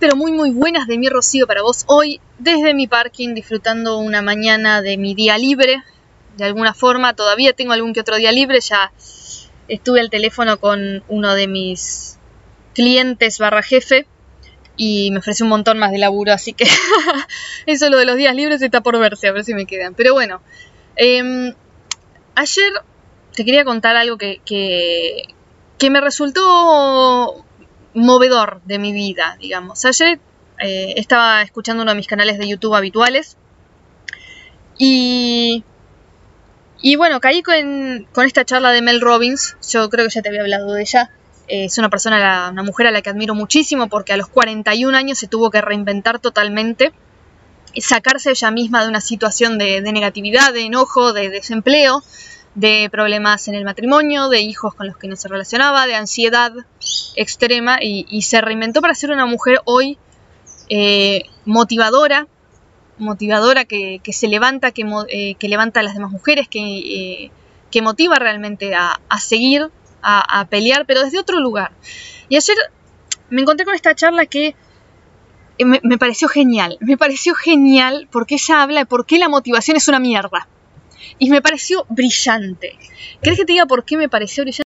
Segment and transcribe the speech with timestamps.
[0.00, 4.22] Pero muy muy buenas de mi Rocío para vos hoy desde mi parking disfrutando una
[4.22, 5.82] mañana de mi día libre.
[6.36, 8.92] De alguna forma todavía tengo algún que otro día libre, ya
[9.68, 12.18] estuve al teléfono con uno de mis
[12.74, 14.06] clientes barra jefe
[14.76, 16.66] y me ofreció un montón más de laburo, así que
[17.66, 19.94] eso lo de los días libres está por verse, a ver si me quedan.
[19.94, 20.40] Pero bueno,
[20.96, 21.54] em,
[22.34, 22.72] ayer
[23.32, 27.44] te quería contar algo que, que me resultó
[27.94, 29.84] movedor de mi vida, digamos.
[29.84, 30.18] Ayer
[30.58, 33.36] eh, estaba escuchando uno de mis canales de YouTube habituales
[34.76, 35.64] y,
[36.80, 40.42] y bueno, caí con, esta charla de Mel Robbins, yo creo que ya te había
[40.42, 41.10] hablado de ella.
[41.46, 44.96] Eh, es una persona, una mujer a la que admiro muchísimo porque a los 41
[44.96, 46.92] años se tuvo que reinventar totalmente
[47.76, 52.04] sacarse ella misma de una situación de negatividad, de enojo, de desempleo
[52.54, 56.52] de problemas en el matrimonio, de hijos con los que no se relacionaba, de ansiedad
[57.16, 59.98] extrema y, se reinventó para ser una mujer hoy
[60.68, 62.26] eh, motivadora,
[62.98, 67.30] motivadora que, se levanta, que, eh, que, levanta a las demás mujeres, que, eh,
[67.70, 71.72] que motiva realmente a, seguir, a, pelear, pero desde otro lugar.
[72.28, 72.56] Y ayer
[73.30, 74.54] me encontré con esta charla que
[75.58, 79.76] me, me pareció genial, me pareció genial porque ella habla de por qué la motivación
[79.76, 80.48] es una mierda
[81.18, 82.78] y me pareció brillante.
[83.22, 84.64] ¿Crees que te diga por qué me pareció brillante?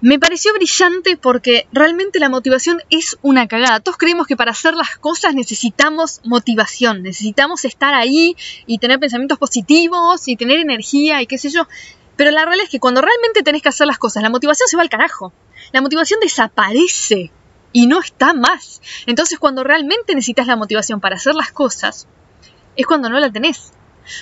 [0.00, 3.78] Me pareció brillante porque realmente la motivación es una cagada.
[3.78, 9.38] Todos creemos que para hacer las cosas necesitamos motivación, necesitamos estar ahí y tener pensamientos
[9.38, 11.68] positivos y tener energía y qué sé yo.
[12.16, 14.76] Pero la realidad es que cuando realmente tenés que hacer las cosas, la motivación se
[14.76, 15.32] va al carajo.
[15.72, 17.30] La motivación desaparece
[17.72, 18.82] y no está más.
[19.06, 22.08] Entonces cuando realmente necesitas la motivación para hacer las cosas,
[22.74, 23.72] es cuando no la tenés.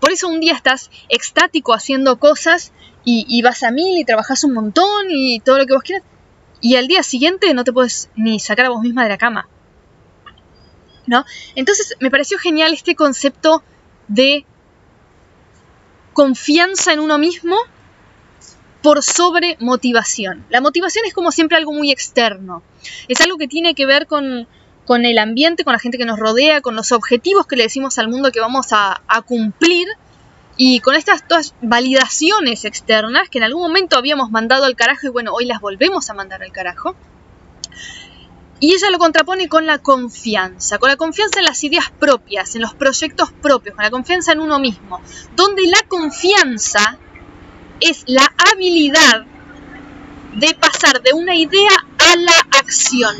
[0.00, 2.72] Por eso un día estás extático haciendo cosas
[3.04, 6.04] y, vas a mil y trabajas un montón y todo lo que vos quieras.
[6.60, 9.48] Y al día siguiente no te puedes ni sacar a vos misma de la cama.
[11.06, 11.24] ¿No?
[11.56, 13.64] Entonces me pareció genial este concepto
[14.06, 14.46] de
[16.12, 17.56] confianza en uno mismo
[18.82, 20.44] por sobre motivación.
[20.50, 22.62] La motivación es como siempre algo muy externo.
[23.08, 24.46] Es algo que tiene que ver con,
[24.86, 27.98] con el ambiente, con la gente que nos rodea, con los objetivos que le decimos
[27.98, 29.86] al mundo que vamos a, cumplir
[30.56, 35.10] y con estas todas validaciones externas que en algún momento habíamos mandado al carajo y
[35.10, 36.96] bueno, hoy las volvemos a mandar al carajo.
[38.60, 42.62] Y ella lo contrapone con la confianza, con la confianza en las ideas propias, en
[42.62, 45.00] los proyectos propios, con la confianza en uno mismo,
[45.34, 46.98] donde la confianza
[47.80, 49.26] es la habilidad
[50.36, 53.16] de pasar de una idea a la acción.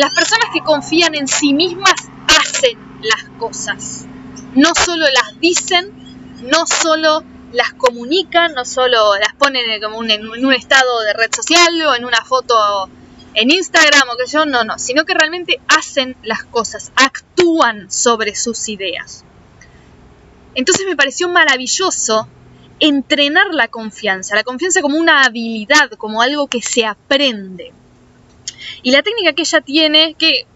[0.00, 4.06] Las personas que confían en sí mismas hacen las cosas.
[4.54, 5.92] No solo las dicen,
[6.50, 7.22] no solo
[7.52, 12.06] las comunican, no solo las ponen como en un estado de red social o en
[12.06, 12.88] una foto
[13.34, 18.34] en Instagram o que yo, no, no, sino que realmente hacen las cosas, actúan sobre
[18.34, 19.26] sus ideas.
[20.54, 22.26] Entonces me pareció maravilloso
[22.78, 27.74] entrenar la confianza, la confianza como una habilidad, como algo que se aprende.
[28.82, 30.46] Y la técnica que ella tiene, que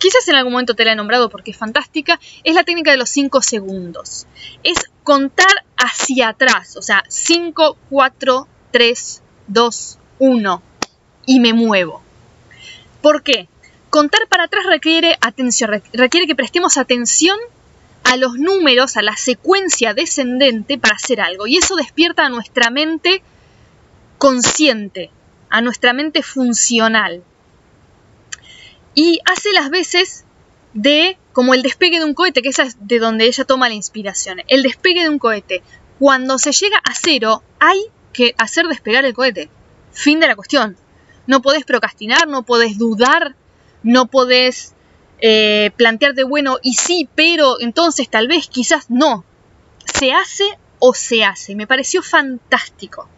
[0.00, 2.96] quizás en algún momento te la he nombrado porque es fantástica, es la técnica de
[2.96, 4.26] los 5 segundos.
[4.64, 10.62] Es contar hacia atrás, o sea, 5, 4, 3, 2, 1
[11.26, 12.02] y me muevo.
[13.02, 13.48] ¿Por qué?
[13.90, 17.38] Contar para atrás requiere atención, requiere que prestemos atención
[18.04, 21.46] a los números, a la secuencia descendente para hacer algo.
[21.46, 23.22] Y eso despierta a nuestra mente
[24.18, 25.10] consciente,
[25.48, 27.22] a nuestra mente funcional
[28.94, 30.24] y hace las veces
[30.74, 33.74] de como el despegue de un cohete, que esa es de donde ella toma la
[33.74, 34.42] inspiración.
[34.48, 35.62] El despegue de un cohete.
[35.98, 37.80] Cuando se llega a cero, hay
[38.12, 39.48] que hacer despegar el cohete.
[39.92, 40.76] Fin de la cuestión.
[41.26, 43.36] No podés procrastinar, no podés dudar,
[43.82, 44.74] no podés
[45.20, 49.24] eh, plantearte, bueno, y sí, pero entonces tal vez, quizás no.
[49.94, 50.44] Se hace
[50.78, 51.54] o se hace.
[51.54, 53.08] Me pareció fantástico.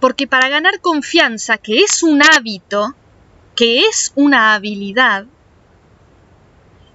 [0.00, 2.94] Porque para ganar confianza, que es un hábito,
[3.58, 5.26] que es una habilidad,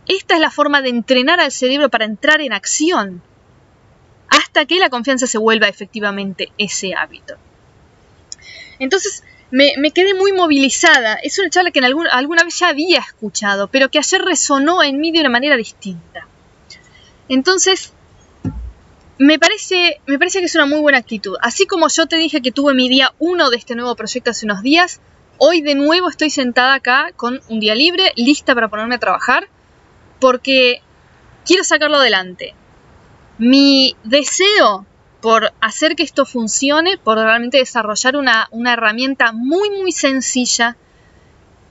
[0.07, 3.21] esta es la forma de entrenar al cerebro para entrar en acción
[4.29, 7.35] hasta que la confianza se vuelva efectivamente ese hábito.
[8.79, 11.15] Entonces me, quedé muy movilizada.
[11.15, 15.11] Es una charla que alguna vez ya había escuchado, pero que ayer resonó en mí
[15.11, 16.25] de una manera distinta.
[17.27, 17.91] Entonces,
[19.17, 21.35] me parece, me parece que es una muy buena actitud.
[21.41, 24.45] Así como yo te dije que tuve mi día uno de este nuevo proyecto hace
[24.45, 25.01] unos días,
[25.37, 29.47] Hoy de nuevo estoy sentada acá con un día libre, lista para ponerme a trabajar,
[30.19, 30.81] porque
[31.45, 32.53] quiero sacarlo adelante.
[33.39, 34.85] Mi deseo
[35.21, 40.77] por hacer que esto funcione, por realmente desarrollar una, herramienta muy, muy sencilla,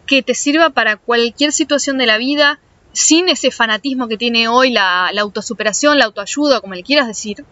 [0.07, 2.59] que te sirva para cualquier situación de la vida,
[2.93, 7.45] sin ese fanatismo que tiene hoy la, la autosuperación, la autoayuda, como le quieras decir.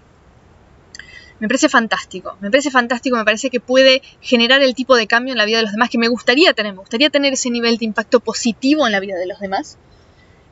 [1.41, 5.33] Me parece fantástico, me parece fantástico, me parece que puede generar el tipo de cambio
[5.33, 7.79] en la vida de los demás que me gustaría tener, me gustaría tener ese nivel
[7.79, 9.79] de impacto positivo en la vida de los demás.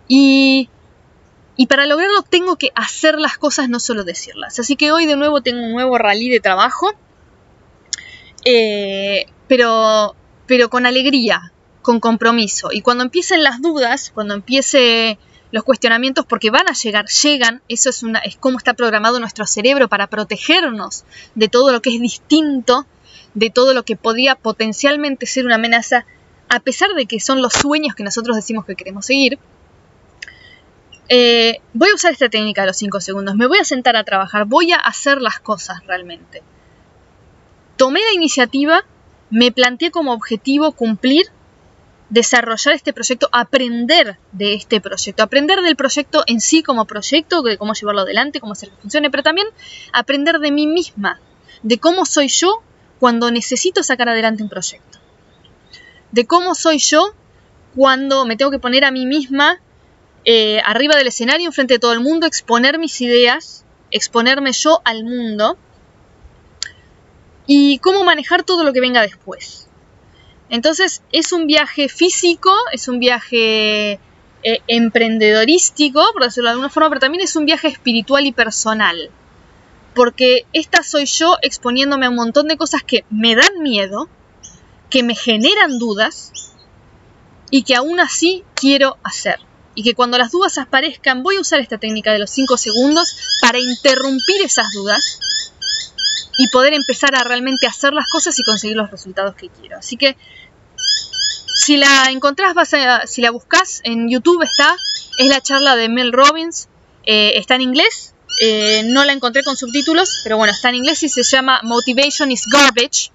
[0.09, 0.71] Y,
[1.57, 4.59] y para lograrlo tengo que hacer las cosas, no solo decirlas.
[4.59, 6.91] Así que hoy de nuevo tengo un nuevo rally de trabajo,
[8.47, 11.53] eh, pero, pero con alegría,
[11.83, 12.71] con compromiso.
[12.73, 15.19] Y cuando empiecen las dudas, cuando empiece
[15.51, 19.47] los cuestionamientos, porque van a llegar, llegan, eso es, una, es cómo está programado nuestro
[19.47, 21.05] cerebro para protegernos
[21.35, 22.87] de todo lo que es distinto,
[23.35, 26.05] de todo lo que podría potencialmente ser una amenaza,
[26.49, 29.39] a pesar de que son los sueños que nosotros decimos que queremos seguir.
[31.09, 34.05] Eh, voy a usar esta técnica de los 5 segundos, me voy a sentar a
[34.05, 36.43] trabajar, voy a hacer las cosas realmente.
[37.77, 38.85] Tomé la iniciativa,
[39.31, 41.31] me planteé como objetivo cumplir
[42.11, 47.59] desarrollar este proyecto, aprender de este proyecto, aprender del proyecto en sí como proyecto, de
[47.59, 49.47] cómo llevarlo adelante, cómo hacer que funcione, pero también
[49.93, 51.21] aprender de mí misma,
[51.63, 52.63] de cómo soy yo
[52.99, 54.99] cuando necesito sacar adelante un proyecto,
[56.13, 57.15] de cómo soy yo
[57.77, 59.61] cuando me tengo que poner a mí misma
[60.25, 65.05] eh, arriba del escenario, enfrente de todo el mundo, exponer mis ideas, exponerme yo al
[65.05, 65.57] mundo
[67.47, 69.68] y cómo manejar todo lo que venga después.
[70.51, 74.01] Entonces es un viaje físico, es un viaje
[74.43, 79.11] eh, emprendedorístico, por decirlo de alguna forma, pero también es un viaje espiritual y personal.
[79.95, 84.09] Porque esta soy yo exponiéndome a un montón de cosas que me dan miedo,
[84.91, 86.33] que me generan dudas
[87.51, 89.41] y que aún así quiero hacer.
[89.75, 93.17] Y que cuando las dudas aparezcan, voy a usar esta técnica de los 5 segundos
[93.43, 95.21] para interrumpir esas dudas
[96.39, 99.77] y poder empezar a realmente hacer las cosas y conseguir los resultados que quiero.
[99.77, 100.17] Así que
[101.55, 102.73] si la encontrás, vas
[103.07, 104.77] si la buscas en YouTube está,
[105.19, 106.69] es la charla de Mel Robbins,
[107.05, 111.03] eh, está en inglés, eh, no la encontré con subtítulos, pero bueno, está en inglés
[111.03, 113.11] y se llama Motivation is Garbage.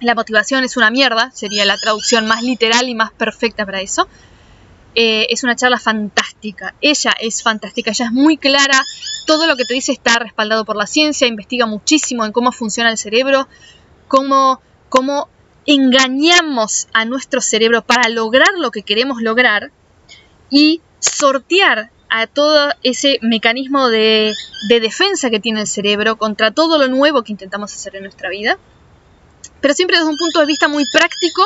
[0.00, 4.08] La motivación es una mierda, sería la traducción más literal y más perfecta para eso.
[4.94, 6.74] Eh, es una charla fantástica.
[6.80, 8.80] Ella es fantástica, ella es muy clara.
[9.26, 12.90] Todo lo que te dice está respaldado por la ciencia, investiga muchísimo en cómo funciona
[12.90, 13.48] el cerebro,
[14.06, 15.28] cómo, cómo
[15.66, 19.72] engañamos a nuestro cerebro para lograr lo que queremos lograr
[20.50, 24.32] y sortear a todo ese mecanismo de,
[24.68, 28.28] de, defensa que tiene el cerebro contra todo lo nuevo que intentamos hacer en nuestra
[28.28, 28.58] vida.
[29.60, 31.42] Pero siempre desde un punto de vista muy práctico,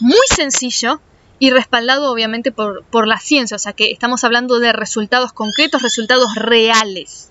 [0.00, 1.02] muy sencillo
[1.38, 5.82] y respaldado obviamente por, por la ciencia, o sea que estamos hablando de resultados concretos,
[5.82, 7.30] resultados reales.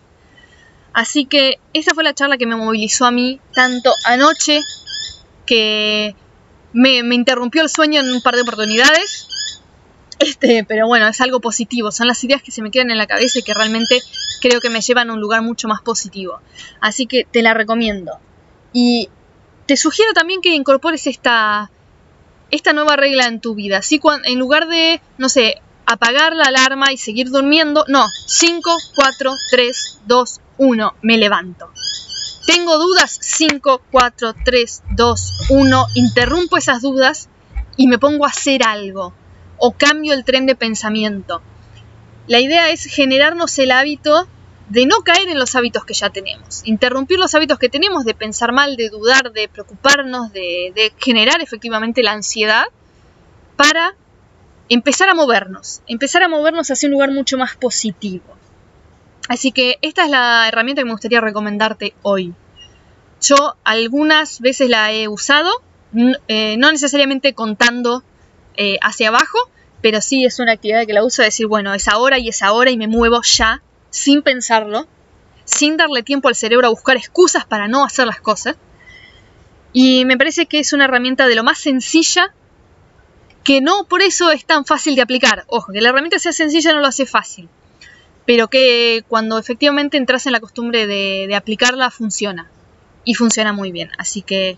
[0.93, 4.61] Así que esa fue la charla que me movilizó a mí tanto anoche
[5.45, 6.15] que
[6.73, 9.27] me, me, interrumpió el sueño en un par de oportunidades.
[10.19, 11.91] Este, pero bueno, es algo positivo.
[11.91, 14.01] Son las ideas que se me quedan en la cabeza y que realmente
[14.41, 16.41] creo que me llevan a un lugar mucho más positivo.
[16.81, 18.19] Así que te la recomiendo.
[18.73, 19.09] Y
[19.67, 21.69] te sugiero también que incorpores esta,
[22.51, 23.81] esta nueva regla en tu vida.
[24.25, 29.99] En lugar de, no sé, apagar la alarma y seguir durmiendo, no, 5, 4, 3,
[30.05, 31.71] 2, 1, me levanto.
[32.45, 37.29] Tengo dudas, 5, 4, 3, 2, 1, interrumpo esas dudas
[37.75, 39.13] y me pongo a hacer algo
[39.57, 41.41] o cambio el tren de pensamiento.
[42.27, 44.27] La idea es generarnos el hábito
[44.69, 48.13] de no caer en los hábitos que ya tenemos, interrumpir los hábitos que tenemos de
[48.13, 52.65] pensar mal, de dudar, de preocuparnos, de, generar efectivamente la ansiedad
[53.55, 53.95] para
[54.69, 58.25] empezar a movernos, empezar a movernos hacia un lugar mucho más positivo.
[59.29, 62.33] Así que esta es la herramienta que me gustaría recomendarte hoy.
[63.21, 65.49] Yo algunas veces la he usado,
[66.27, 68.03] eh, no necesariamente contando
[68.57, 69.37] eh, hacia abajo,
[69.81, 72.43] pero sí es una actividad que la uso de decir, bueno, es ahora y es
[72.43, 74.87] ahora y me muevo ya sin pensarlo,
[75.45, 78.57] sin darle tiempo al cerebro a buscar excusas para no hacer las cosas.
[79.73, 82.33] Y me parece que es una herramienta de lo más sencilla,
[83.43, 85.45] que no por eso es tan fácil de aplicar.
[85.47, 87.47] Ojo, que la herramienta sea sencilla no lo hace fácil,
[88.25, 92.49] pero que cuando efectivamente entras en la costumbre de, de aplicarla funciona.
[93.05, 93.89] Y funciona muy bien.
[93.97, 94.57] Así que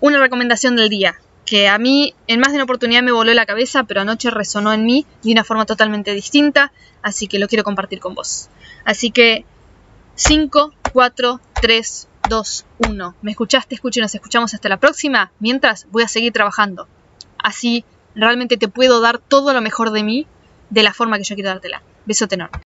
[0.00, 1.20] una recomendación del día,
[1.52, 4.72] que a mí en más de una oportunidad me voló la cabeza, pero anoche resonó
[4.72, 8.48] en mí de una forma totalmente distinta, así que lo quiero compartir con vos.
[8.86, 9.44] Así que
[10.14, 13.14] 5, 4, 3, 2, 1.
[13.20, 13.74] ¿Me escuchaste?
[13.74, 15.30] Escucha y nos escuchamos hasta la próxima.
[15.40, 16.88] Mientras voy a seguir trabajando.
[17.36, 20.26] Así realmente te puedo dar todo lo mejor de mí
[20.70, 21.82] de la forma que yo quiero dártela.
[22.06, 22.62] Beso enorme.